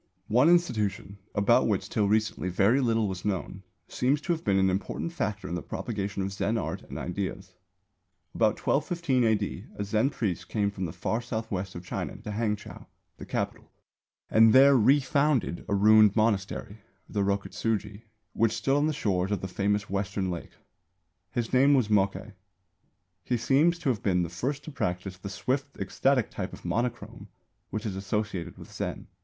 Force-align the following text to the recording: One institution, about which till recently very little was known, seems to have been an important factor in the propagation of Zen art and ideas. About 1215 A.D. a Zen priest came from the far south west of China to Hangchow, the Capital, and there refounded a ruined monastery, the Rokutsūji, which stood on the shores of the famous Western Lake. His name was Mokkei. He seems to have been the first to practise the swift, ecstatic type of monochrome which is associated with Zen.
One 0.29 0.49
institution, 0.49 1.19
about 1.35 1.67
which 1.67 1.87
till 1.87 2.07
recently 2.09 2.49
very 2.49 2.81
little 2.81 3.07
was 3.07 3.23
known, 3.23 3.61
seems 3.87 4.19
to 4.21 4.31
have 4.33 4.43
been 4.43 4.57
an 4.57 4.71
important 4.71 5.13
factor 5.13 5.47
in 5.47 5.53
the 5.53 5.61
propagation 5.61 6.23
of 6.23 6.33
Zen 6.33 6.57
art 6.57 6.81
and 6.81 6.97
ideas. 6.97 7.53
About 8.33 8.57
1215 8.65 9.23
A.D. 9.23 9.65
a 9.75 9.83
Zen 9.83 10.09
priest 10.09 10.49
came 10.49 10.71
from 10.71 10.85
the 10.85 10.91
far 10.91 11.21
south 11.21 11.51
west 11.51 11.75
of 11.75 11.85
China 11.85 12.15
to 12.17 12.31
Hangchow, 12.31 12.87
the 13.17 13.27
Capital, 13.27 13.69
and 14.27 14.53
there 14.53 14.75
refounded 14.75 15.63
a 15.69 15.75
ruined 15.75 16.15
monastery, 16.15 16.79
the 17.07 17.21
Rokutsūji, 17.21 18.01
which 18.33 18.53
stood 18.57 18.75
on 18.77 18.87
the 18.87 18.93
shores 18.93 19.29
of 19.29 19.41
the 19.41 19.47
famous 19.47 19.87
Western 19.87 20.31
Lake. 20.31 20.53
His 21.29 21.53
name 21.53 21.75
was 21.75 21.89
Mokkei. 21.89 22.33
He 23.23 23.37
seems 23.37 23.77
to 23.77 23.89
have 23.89 24.01
been 24.01 24.23
the 24.23 24.29
first 24.29 24.63
to 24.63 24.71
practise 24.71 25.19
the 25.19 25.29
swift, 25.29 25.77
ecstatic 25.77 26.31
type 26.31 26.53
of 26.53 26.65
monochrome 26.65 27.27
which 27.69 27.85
is 27.85 27.95
associated 27.95 28.57
with 28.57 28.73
Zen. 28.73 29.05